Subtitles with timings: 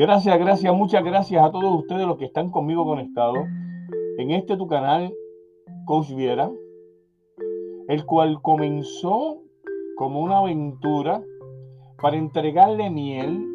[0.00, 3.46] Gracias, gracias, muchas gracias a todos ustedes los que están conmigo conectados
[4.16, 5.12] en este tu canal
[5.84, 6.50] Coach Viera,
[7.86, 9.42] el cual comenzó
[9.98, 11.22] como una aventura
[12.00, 13.46] para entregarle miel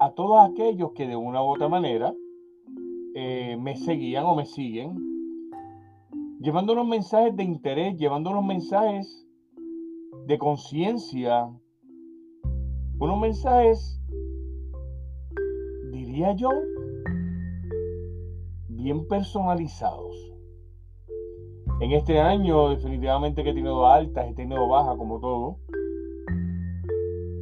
[0.00, 2.12] a todos aquellos que de una u otra manera
[3.14, 4.98] eh, me seguían o me siguen,
[6.40, 9.24] llevando unos mensajes de interés, llevando unos mensajes
[10.26, 11.48] de conciencia,
[12.98, 14.02] unos mensajes
[16.12, 16.50] diría yo,
[18.68, 20.14] bien personalizados.
[21.80, 25.56] En este año definitivamente que he tenido altas, he tenido bajas como todo,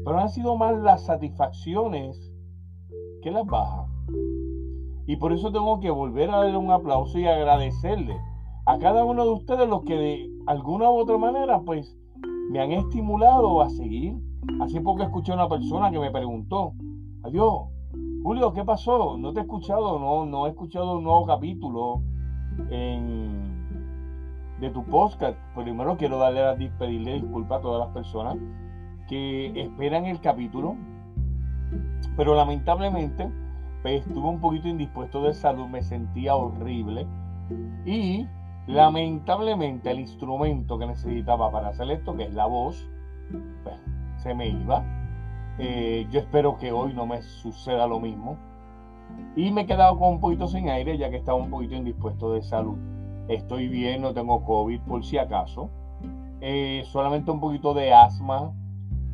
[0.04, 2.32] pero han sido más las satisfacciones
[3.22, 3.90] que las bajas.
[5.04, 8.16] Y por eso tengo que volver a darle un aplauso y agradecerle
[8.66, 11.98] a cada uno de ustedes los que de alguna u otra manera pues
[12.52, 14.14] me han estimulado a seguir.
[14.60, 16.74] Así porque escuché a una persona que me preguntó,
[17.24, 17.64] adiós,
[18.22, 19.16] Julio, ¿qué pasó?
[19.16, 22.02] No te he escuchado, no, no he escuchado un nuevo capítulo
[24.60, 25.38] de tu podcast.
[25.54, 28.36] Primero quiero darle a pedirle disculpas a todas las personas
[29.08, 30.76] que esperan el capítulo,
[32.16, 33.30] pero lamentablemente
[33.80, 37.06] pues, estuve un poquito indispuesto de salud, me sentía horrible
[37.86, 38.26] y
[38.66, 42.86] lamentablemente el instrumento que necesitaba para hacer esto, que es la voz,
[43.64, 43.76] pues,
[44.18, 44.84] se me iba
[45.62, 48.38] eh, yo espero que hoy no me suceda lo mismo.
[49.36, 52.32] Y me he quedado con un poquito sin aire ya que estaba un poquito indispuesto
[52.32, 52.78] de salud.
[53.28, 55.68] Estoy bien, no tengo COVID por si acaso.
[56.40, 58.52] Eh, solamente un poquito de asma.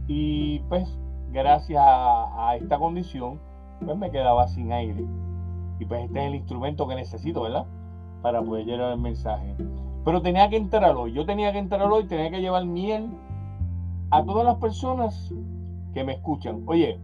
[0.06, 0.88] Y pues
[1.32, 3.40] gracias a, esta condición,
[3.84, 5.04] pues me quedaba sin aire.
[5.80, 7.66] Y pues este es el instrumento que necesito, ¿verdad?
[8.22, 9.56] Para poder llevar el mensaje.
[10.04, 11.12] Pero tenía que entrar hoy.
[11.12, 13.10] Yo tenía que entrar hoy, tenía que llevar miel
[14.10, 15.34] a todas las personas
[15.96, 17.00] que me escuchan, oye,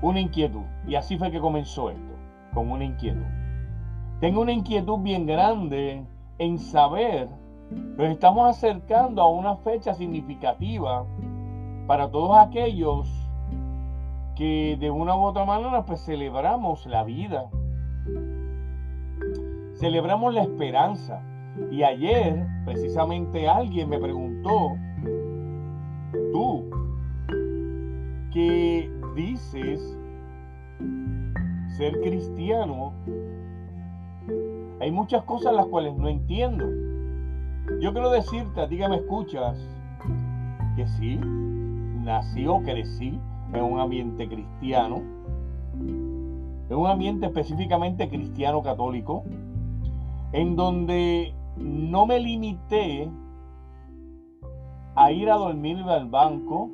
[0.00, 0.64] una inquietud.
[0.84, 2.12] Y así fue que comenzó esto,
[2.52, 3.22] con una inquietud.
[4.18, 6.04] Tengo una inquietud bien grande
[6.38, 7.28] en saber,
[7.70, 11.06] nos estamos acercando a una fecha significativa
[11.86, 13.08] para todos aquellos
[14.34, 17.48] que de una u otra manera pues celebramos la vida.
[19.74, 21.22] Celebramos la esperanza.
[21.70, 24.72] Y ayer precisamente alguien me preguntó,
[26.32, 26.71] tú
[28.32, 29.98] que dices
[31.76, 32.92] ser cristiano,
[34.80, 36.64] hay muchas cosas las cuales no entiendo.
[37.80, 39.58] Yo quiero decirte a ti que me escuchas
[40.76, 43.18] que sí, nací o crecí
[43.52, 45.02] en un ambiente cristiano,
[45.74, 49.24] en un ambiente específicamente cristiano católico,
[50.32, 53.10] en donde no me limité
[54.94, 56.70] a ir a dormir al banco,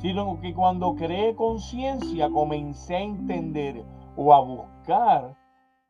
[0.00, 3.84] sino que cuando creé conciencia comencé a entender
[4.16, 5.36] o a buscar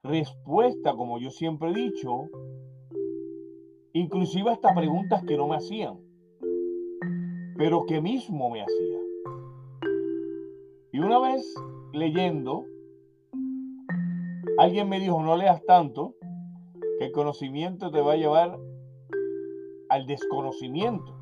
[0.03, 2.28] respuesta, como yo siempre he dicho,
[3.93, 5.99] inclusive hasta preguntas que no me hacían,
[7.56, 8.99] pero que mismo me hacía.
[10.93, 11.54] Y una vez
[11.93, 12.65] leyendo,
[14.59, 16.15] alguien me dijo, no leas tanto,
[16.99, 18.59] que el conocimiento te va a llevar
[19.88, 21.19] al desconocimiento.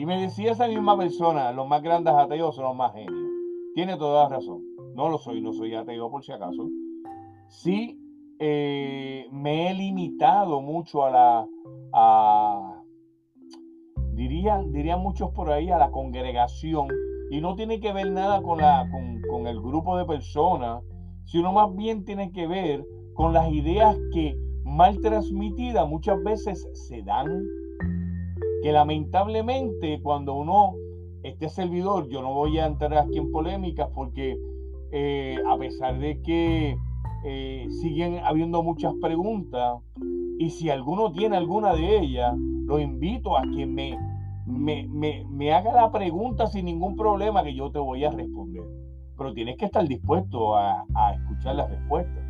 [0.00, 3.20] Y me decía esa misma persona, los más grandes ateos son los más genios.
[3.74, 4.62] Tiene toda la razón.
[4.94, 6.66] No lo soy, no soy ateo por si acaso.
[7.48, 8.00] Sí,
[8.38, 11.48] eh, me he limitado mucho a la,
[11.92, 12.82] a,
[14.14, 16.88] dirían, dirían muchos por ahí, a la congregación.
[17.30, 20.82] Y no tiene que ver nada con, la, con, con el grupo de personas,
[21.26, 22.82] sino más bien tiene que ver
[23.12, 27.28] con las ideas que mal transmitidas muchas veces se dan
[28.62, 30.74] que lamentablemente cuando uno,
[31.22, 34.36] este servidor, yo no voy a entrar aquí en polémicas porque
[34.92, 36.76] eh, a pesar de que
[37.24, 39.78] eh, siguen habiendo muchas preguntas
[40.38, 43.98] y si alguno tiene alguna de ellas, lo invito a que me,
[44.46, 48.64] me, me, me haga la pregunta sin ningún problema que yo te voy a responder.
[49.16, 52.24] pero tienes que estar dispuesto a, a escuchar las respuestas.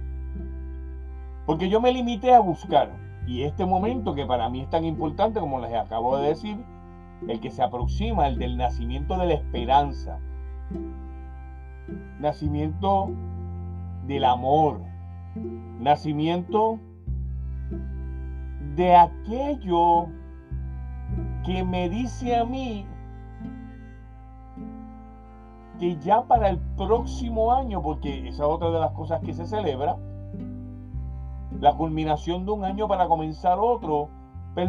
[1.46, 2.90] Porque yo me limité a buscar,
[3.26, 6.58] y este momento que para mí es tan importante, como les acabo de decir,
[7.28, 10.18] el que se aproxima, el del nacimiento de la esperanza,
[12.18, 13.10] nacimiento
[14.06, 14.80] del amor,
[15.78, 16.78] nacimiento
[18.74, 20.06] de aquello
[21.44, 22.86] que me dice a mí
[25.78, 29.46] que ya para el próximo año, porque esa es otra de las cosas que se
[29.46, 29.96] celebra,
[31.60, 34.08] la culminación de un año para comenzar otro,
[34.54, 34.68] pues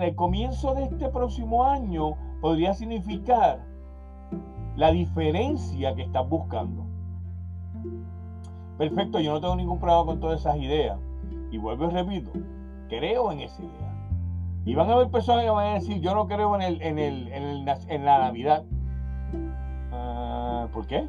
[0.00, 3.60] el comienzo de este próximo año podría significar
[4.76, 6.84] la diferencia que estás buscando.
[8.78, 10.98] Perfecto, yo no tengo ningún problema con todas esas ideas.
[11.50, 12.30] Y vuelvo y repito,
[12.88, 13.92] creo en esa idea.
[14.64, 16.98] Y van a haber personas que van a decir, yo no creo en, el, en,
[16.98, 18.64] el, en, la Navidad.
[19.92, 21.08] Ah, ¿Por qué?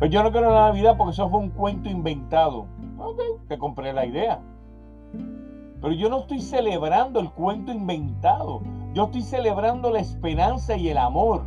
[0.00, 2.66] Pues yo no en la Navidad porque eso fue un cuento inventado.
[2.96, 4.40] Ok, te compré la idea.
[5.82, 8.62] Pero yo no estoy celebrando el cuento inventado.
[8.94, 11.42] Yo estoy celebrando la esperanza y el amor.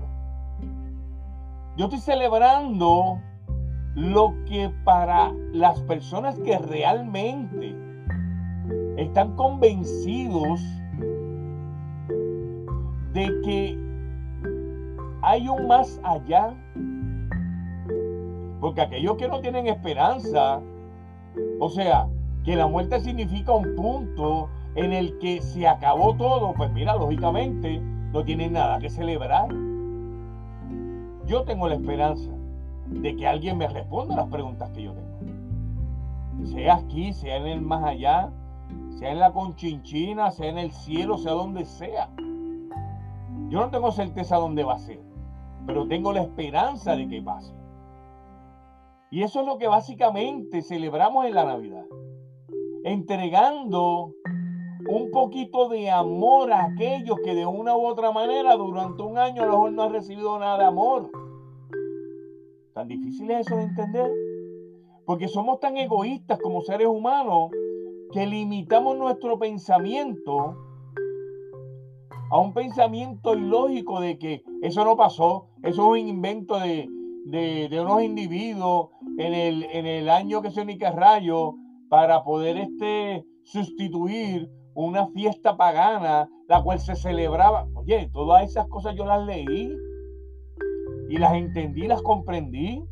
[1.78, 3.20] Yo estoy celebrando
[3.96, 7.76] lo que para las personas que realmente
[8.98, 10.62] están convencidos
[13.14, 13.80] de que
[15.24, 16.54] hay un más allá.
[18.64, 20.62] Porque aquellos que no tienen esperanza,
[21.60, 22.08] o sea,
[22.46, 27.82] que la muerte significa un punto en el que se acabó todo, pues mira, lógicamente
[28.14, 29.50] no tienen nada que celebrar.
[31.26, 32.32] Yo tengo la esperanza
[32.88, 36.46] de que alguien me responda las preguntas que yo tengo.
[36.46, 38.32] Sea aquí, sea en el más allá,
[38.98, 42.08] sea en la conchinchina, sea en el cielo, sea donde sea.
[43.50, 45.02] Yo no tengo certeza dónde va a ser,
[45.68, 47.62] pero tengo la esperanza de que pase.
[49.14, 51.86] Y eso es lo que básicamente celebramos en la Navidad.
[52.84, 54.16] Entregando
[54.90, 59.44] un poquito de amor a aquellos que de una u otra manera durante un año
[59.44, 61.12] a lo mejor no han recibido nada de amor.
[62.74, 64.12] Tan difícil es eso de entender.
[65.06, 67.52] Porque somos tan egoístas como seres humanos
[68.14, 70.58] que limitamos nuestro pensamiento
[72.32, 76.90] a un pensamiento ilógico de que eso no pasó, eso es un invento de,
[77.80, 81.54] unos individuos en el, en el año que se ni rayo
[81.90, 87.68] para poder este, sustituir una fiesta pagana, la cual se celebraba.
[87.76, 89.72] Oye, todas esas cosas yo las leí
[91.10, 92.84] y las entendí, las comprendí.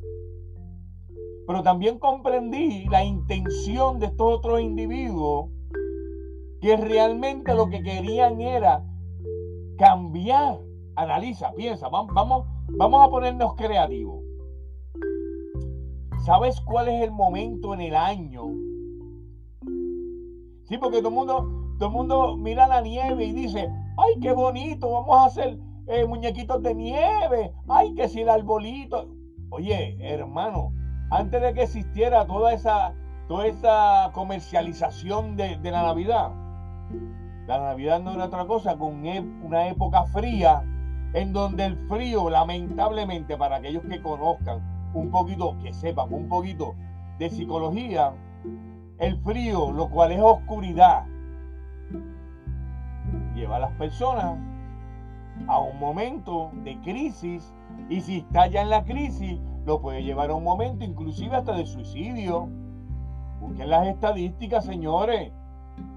[1.47, 5.49] Pero también comprendí la intención de estos otros individuos
[6.61, 8.83] que realmente lo que querían era
[9.77, 10.59] cambiar.
[10.95, 14.20] Analiza, piensa, vamos, vamos, a ponernos creativos.
[16.23, 18.43] ¿Sabes cuál es el momento en el año?
[20.65, 24.91] Sí, porque todo el mundo, todo mundo mira la nieve y dice, ay, qué bonito,
[24.91, 25.57] vamos a hacer
[25.87, 29.09] eh, muñequitos de nieve, ay, que si el arbolito.
[29.49, 30.71] Oye, hermano,
[31.09, 32.93] antes de que existiera toda esa,
[33.27, 36.31] toda esa comercialización de, de la Navidad,
[37.47, 39.03] la Navidad no era otra cosa con
[39.43, 40.63] una época fría,
[41.15, 46.75] en donde el frío, lamentablemente, para aquellos que conozcan un poquito, que sepan un poquito
[47.19, 48.13] de psicología,
[48.97, 51.05] el frío, lo cual es oscuridad,
[53.35, 54.37] lleva a las personas
[55.47, 57.53] a un momento de crisis
[57.89, 61.53] y si está ya en la crisis, lo puede llevar a un momento inclusive hasta
[61.53, 62.49] de suicidio.
[63.39, 65.31] Busquen las estadísticas, señores.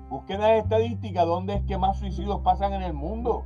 [0.09, 3.45] Busquen las estadísticas dónde es que más suicidios pasan en el mundo.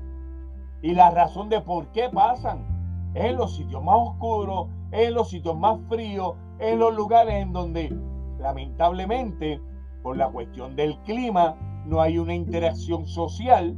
[0.82, 2.77] Y la razón de por qué pasan
[3.14, 7.96] en los sitios más oscuros, en los sitios más fríos, en los lugares en donde
[8.38, 9.60] lamentablemente
[10.02, 13.76] por la cuestión del clima no hay una interacción social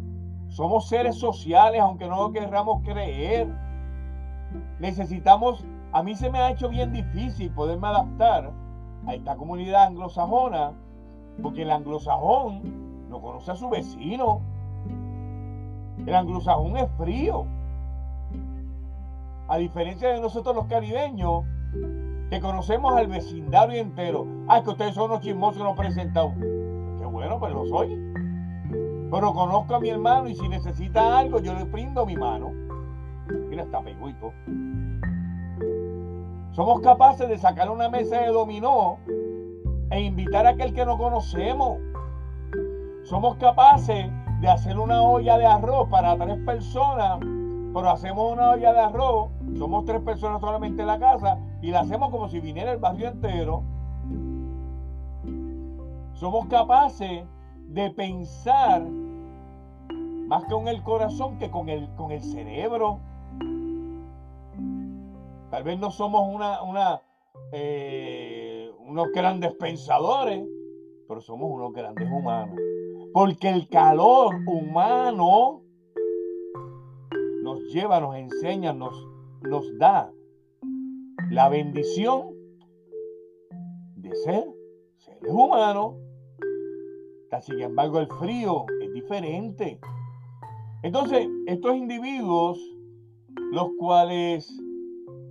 [0.50, 3.48] somos seres sociales, aunque no lo querramos creer.
[4.80, 8.52] Necesitamos, a mí se me ha hecho bien difícil poderme adaptar
[9.06, 10.72] a esta comunidad anglosajona,
[11.40, 14.40] porque el anglosajón no conoce a su vecino.
[16.04, 17.46] El anglosajón es frío.
[19.50, 21.42] A diferencia de nosotros los caribeños,
[22.30, 24.24] que conocemos al vecindario entero.
[24.46, 26.32] Ah, que ustedes son unos chismosos no presentados.
[26.36, 27.88] Qué bueno, pues lo soy.
[29.10, 32.52] Pero conozco a mi hermano y si necesita algo, yo le brindo mi mano.
[33.48, 34.32] Mira, está peguito.
[36.52, 38.98] Somos capaces de sacar una mesa de dominó
[39.90, 41.80] e invitar a aquel que no conocemos.
[43.02, 44.08] Somos capaces
[44.40, 47.18] de hacer una olla de arroz para tres personas
[47.72, 51.80] pero hacemos una olla de arroz, somos tres personas solamente en la casa y la
[51.80, 53.62] hacemos como si viniera el barrio entero.
[56.14, 57.24] Somos capaces
[57.68, 58.82] de pensar
[60.26, 62.98] más con el corazón que con el, con el cerebro.
[65.50, 67.00] Tal vez no somos una, una
[67.52, 70.44] eh, unos grandes pensadores,
[71.08, 72.58] pero somos unos grandes humanos.
[73.12, 75.59] Porque el calor humano
[77.50, 78.94] nos lleva, nos enseña, nos,
[79.42, 80.12] nos da
[81.30, 82.30] la bendición
[83.96, 84.44] de ser
[84.98, 85.96] seres humanos.
[87.42, 89.80] Sin embargo, el frío es diferente.
[90.82, 92.58] Entonces, estos individuos,
[93.52, 94.52] los cuales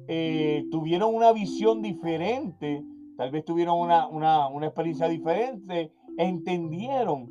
[0.08, 2.84] eh, tuvieron una visión diferente,
[3.18, 7.30] tal vez tuvieron una, una experiencia diferente, entendieron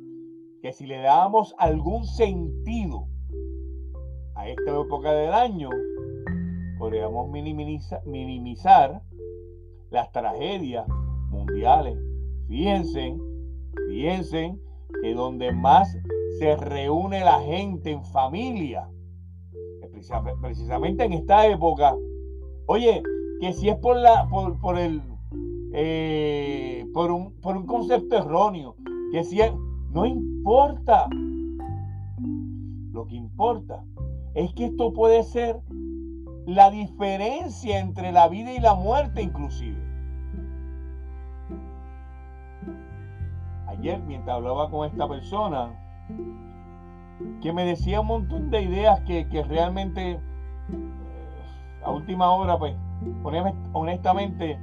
[0.61, 2.88] que si le dábamos algún sentido
[4.49, 5.69] esta época del año,
[6.77, 9.01] podríamos minimizar,
[9.91, 10.87] las tragedias
[11.29, 11.97] mundiales.
[12.47, 13.17] Fíjense,
[13.87, 14.55] fíjense
[15.01, 15.97] que donde más
[16.37, 18.87] se reúne la gente en familia,
[20.41, 21.95] precisamente en esta época,
[22.67, 23.01] oye,
[23.39, 24.27] que si es por la,
[24.61, 25.01] por, el,
[25.73, 28.75] eh, por, un, por un concepto erróneo,
[29.11, 29.39] que si
[29.91, 31.07] no importa.
[32.91, 33.85] Lo que importa
[34.39, 35.59] es que esto puede ser
[36.45, 39.77] la diferencia entre la vida y la muerte inclusive.
[43.67, 45.73] Ayer mientras hablaba con esta persona,
[47.41, 50.19] que me decía un montón de ideas que, realmente eh,
[51.83, 52.75] a última hora, pues,
[53.73, 54.57] honestamente,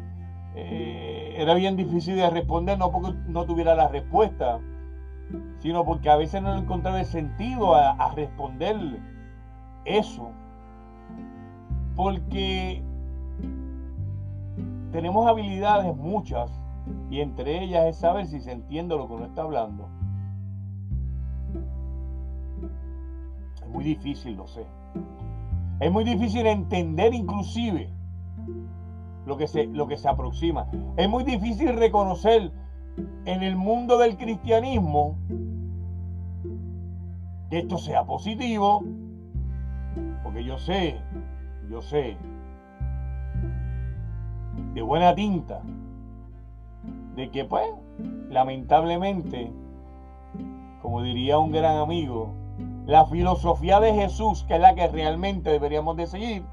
[0.55, 4.59] eh, era bien difícil de responder, no porque no tuviera la respuesta,
[5.59, 9.16] sino porque a veces no encontraba el sentido a, a responderle
[9.87, 10.31] eso.
[11.95, 12.83] Porque
[14.93, 16.51] tenemos habilidades muchas
[17.11, 19.89] y entre ellas es saber si se entiende lo que uno está hablando.
[23.63, 24.65] Es muy difícil, lo sé.
[25.81, 27.91] Es muy difícil entender inclusive
[29.27, 30.69] lo que se, lo que se aproxima.
[30.97, 32.53] Es muy difícil reconocer
[33.27, 35.17] en el mundo del cristianismo
[37.51, 38.83] que esto sea positivo,
[40.45, 41.01] yo sé,
[41.69, 42.17] yo sé,
[44.75, 45.63] de buena tinta,
[47.15, 47.67] de que pues,
[48.29, 49.51] lamentablemente,
[50.83, 52.35] como diría un gran amigo,
[52.87, 56.45] la filosofía de Jesús, que es la que realmente deberíamos de seguir,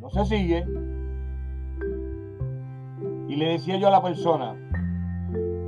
[0.00, 0.64] no se sigue.
[3.28, 4.54] Y le decía yo a la persona,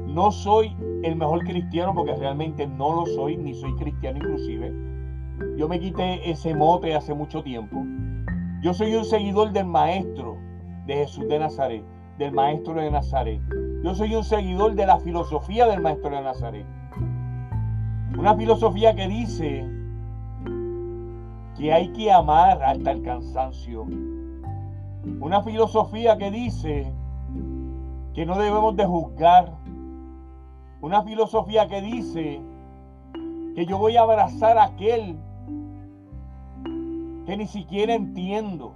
[0.07, 4.90] no soy el mejor cristiano porque realmente no lo soy, ni soy cristiano inclusive.
[5.57, 7.85] Yo me quité ese mote hace mucho tiempo.
[8.63, 10.37] Yo soy un seguidor del maestro
[10.87, 11.85] de Jesús de Nazaret,
[12.19, 13.41] del maestro de Nazaret.
[13.83, 16.67] Yo soy un seguidor de la filosofía del maestro de Nazaret.
[18.19, 19.67] Una filosofía que dice
[21.57, 23.87] que hay que amar hasta el cansancio.
[25.21, 26.93] Una filosofía que dice
[28.15, 29.53] que no debemos de juzgar,
[30.83, 32.41] una filosofía que dice
[33.55, 35.17] que yo voy a abrazar a aquel
[37.27, 38.75] que ni siquiera entiendo.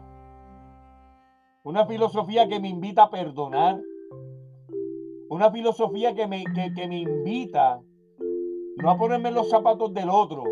[1.65, 3.81] Una filosofía que me invita a perdonar.
[5.31, 7.81] Una filosofía que me, que, me invita
[8.77, 10.45] no a ponerme los zapatos del otro,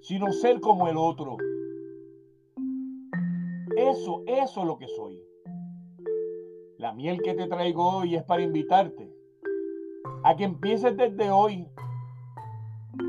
[0.00, 1.36] sino ser como el otro.
[3.76, 5.20] Eso, eso es lo que soy.
[6.78, 9.12] La miel que te traigo hoy es para invitarte
[10.22, 11.66] a que empieces desde hoy.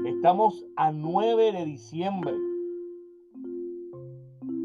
[0.06, 2.51] Estamos a 9 de diciembre.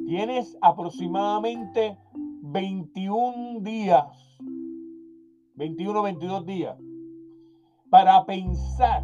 [0.07, 1.99] Tienes aproximadamente
[2.43, 4.39] 21 días,
[5.57, 6.79] 21 22 días,
[7.91, 9.03] para pensar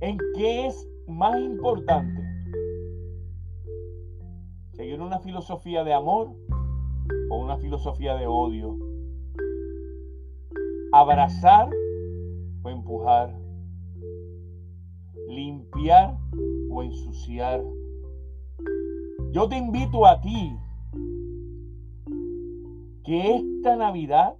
[0.00, 2.22] en qué es más importante.
[4.72, 6.36] Seguir una filosofía de amor
[7.30, 8.78] o una filosofía de odio
[10.92, 11.68] abrazar
[12.62, 13.38] o empujar,
[15.28, 16.16] limpiar
[16.70, 17.62] o ensuciar.
[19.36, 20.56] Yo te invito a ti
[23.04, 24.34] que esta Navidad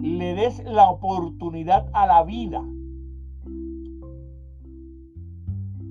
[0.00, 2.62] le des la oportunidad a la vida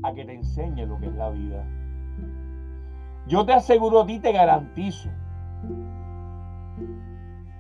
[0.03, 1.65] a que te enseñe lo que es la vida.
[3.27, 5.09] Yo te aseguro a ti, te garantizo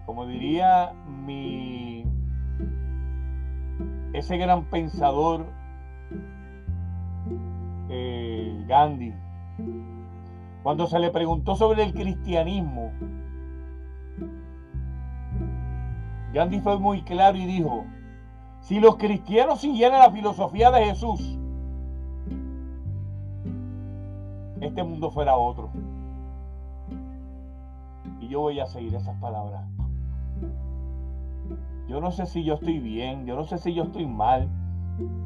[0.05, 0.93] como diría
[1.25, 2.05] mi,
[4.13, 5.58] ese gran pensador
[7.89, 9.13] eh, Gandhi,
[10.63, 12.91] cuando se le preguntó sobre el cristianismo,
[16.33, 17.85] Gandhi fue muy claro y dijo,
[18.61, 21.39] si los cristianos siguieran la filosofía de Jesús,
[24.61, 25.71] este mundo fuera otro.
[28.19, 29.63] Y yo voy a seguir esas palabras.
[31.87, 34.47] Yo no sé si yo estoy bien, yo no sé si yo estoy mal,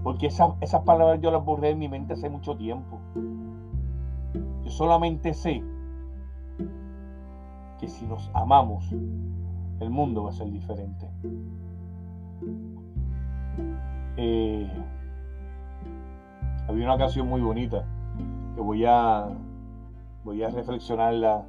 [0.04, 3.00] porque esas, esas palabras yo las borré en mi mente hace mucho tiempo.
[4.64, 5.64] Yo solamente sé
[7.80, 8.92] que si nos amamos,
[9.80, 11.10] el mundo va a ser diferente.
[14.18, 14.72] Eh,
[16.68, 17.84] había una canción muy bonita
[18.56, 19.28] que voy a
[20.24, 21.46] voy a reflexionarla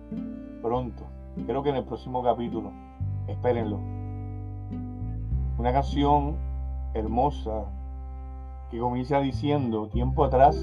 [0.63, 1.05] pronto.
[1.47, 2.73] Creo que en el próximo capítulo.
[3.29, 3.79] Espérenlo.
[5.59, 6.37] Una canción
[6.95, 7.65] hermosa
[8.71, 10.57] que comienza diciendo, tiempo atrás,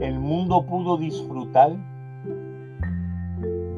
[0.00, 1.76] el mundo pudo disfrutar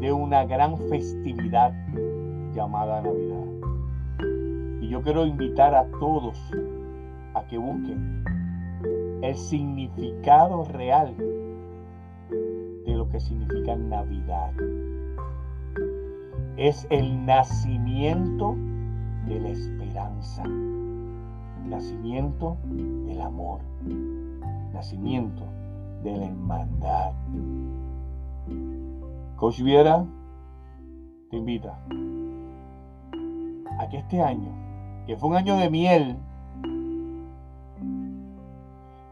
[0.00, 1.72] de una gran festividad
[2.54, 3.44] llamada Navidad.
[4.80, 6.38] Y yo quiero invitar a todos
[7.34, 8.24] a que busquen
[9.22, 11.14] el significado real
[12.86, 14.52] de lo que significa Navidad.
[16.56, 18.54] Es el nacimiento
[19.26, 20.44] de la esperanza,
[21.66, 22.58] nacimiento
[23.14, 23.60] del amor,
[24.72, 25.44] nacimiento
[26.02, 27.12] de la hermandad.
[29.36, 30.04] Coach Viera
[31.30, 31.78] te invita
[33.78, 34.50] a que este año,
[35.06, 36.16] que fue un año de miel,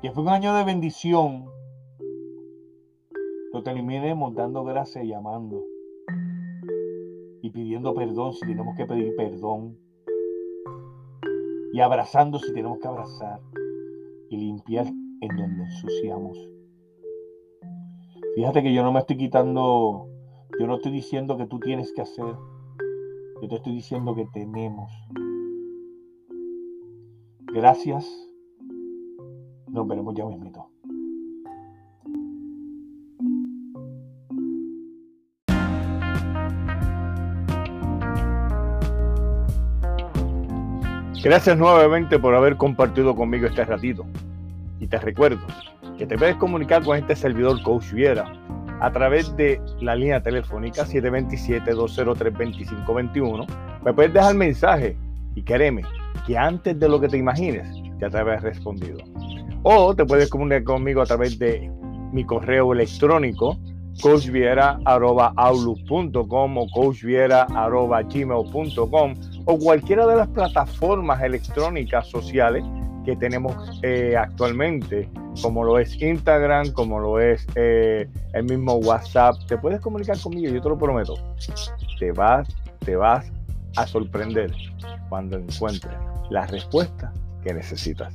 [0.00, 1.44] que fue un año de bendición,
[3.52, 5.62] lo terminemos dando gracias y amando
[7.40, 9.76] y pidiendo perdón si tenemos que pedir perdón
[11.72, 13.40] y abrazando si tenemos que abrazar
[14.32, 16.38] y limpiar en donde ensuciamos.
[18.34, 20.08] Fíjate que yo no me estoy quitando,
[20.58, 22.34] yo no estoy diciendo que tú tienes que hacer,
[23.42, 24.90] yo te estoy diciendo que tenemos.
[27.52, 28.10] Gracias.
[29.68, 30.70] Nos veremos ya mismito.
[41.22, 44.04] Gracias nuevamente por haber compartido conmigo este ratito.
[44.82, 45.40] Y te recuerdo
[45.96, 48.32] que te puedes comunicar con este servidor Coach Viera
[48.80, 53.46] a través de la línea telefónica 727-203-2521.
[53.84, 54.96] Me puedes dejar mensaje
[55.36, 55.82] y créeme
[56.26, 57.64] que antes de lo que te imagines
[58.00, 58.98] ya te habrás respondido.
[59.62, 61.70] O te puedes comunicar conmigo a través de
[62.12, 63.56] mi correo electrónico
[64.02, 69.14] coachviera.outlook.com o coachviera.gmail.com
[69.44, 72.64] o cualquiera de las plataformas electrónicas sociales
[73.04, 75.08] que tenemos eh, actualmente,
[75.40, 79.36] como lo es Instagram, como lo es eh, el mismo WhatsApp.
[79.48, 81.14] Te puedes comunicar conmigo, yo te lo prometo.
[81.98, 82.48] Te vas,
[82.80, 83.30] te vas
[83.76, 84.52] a sorprender
[85.08, 85.94] cuando encuentres
[86.30, 87.12] la respuesta
[87.42, 88.12] que necesitas.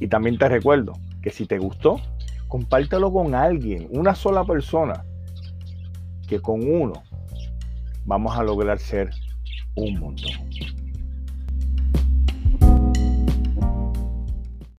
[0.00, 2.00] Y también te recuerdo que si te gustó,
[2.46, 5.04] compártelo con alguien, una sola persona,
[6.28, 7.02] que con uno
[8.04, 9.10] vamos a lograr ser
[9.74, 10.32] un montón.